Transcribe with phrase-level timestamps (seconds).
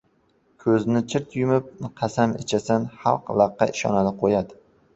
[0.61, 1.67] Ko‘zni chirt yumib
[2.03, 4.63] qasam ichasan, xalq laqqa ishonadi-qo‘yadi!